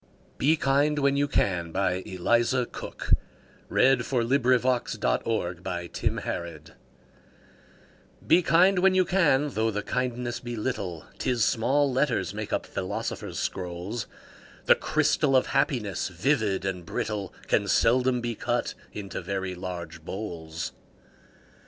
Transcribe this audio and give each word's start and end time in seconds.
46033Be 0.39 0.59
Kind 0.59 0.97
When 0.97 1.15
You 1.15 1.27
CanEliza 1.27 2.71
Cook 2.71 3.11
Be 8.25 8.41
kind 8.41 8.79
when 8.79 8.95
you 8.95 9.05
can, 9.05 9.49
though 9.49 9.69
the 9.69 9.83
kindness 9.83 10.39
be 10.39 10.55
little, 10.55 11.05
'Tis 11.19 11.45
small 11.45 11.93
letters 11.93 12.33
make 12.33 12.51
up 12.51 12.65
philosophers' 12.65 13.37
scrolls; 13.37 14.07
The 14.65 14.73
crystal 14.73 15.35
of 15.35 15.45
Happiness, 15.45 16.07
vivid 16.07 16.65
and 16.65 16.83
brittle, 16.83 17.31
Can 17.45 17.67
seldom 17.67 18.21
be 18.21 18.33
cut 18.33 18.73
into 18.91 19.21
very 19.21 19.53
large 19.53 20.03
bowls. 20.03 20.71